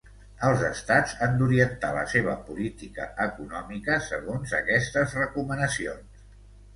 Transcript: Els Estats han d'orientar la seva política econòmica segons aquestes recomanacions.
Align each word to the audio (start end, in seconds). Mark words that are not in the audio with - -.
Els 0.45 0.61
Estats 0.67 1.11
han 1.25 1.35
d'orientar 1.41 1.91
la 1.97 2.05
seva 2.13 2.33
política 2.47 3.05
econòmica 3.25 3.99
segons 4.07 4.55
aquestes 4.61 5.15
recomanacions. 5.19 6.25